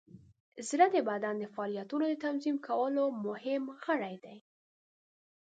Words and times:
زړه 0.69 0.85
د 0.95 0.97
بدن 1.09 1.35
د 1.39 1.45
فعالیتونو 1.53 2.05
د 2.07 2.13
تنظیم 2.25 2.57
کولو 2.67 3.03
مهم 3.25 3.63
غړی 3.85 4.15
دی. 4.25 4.37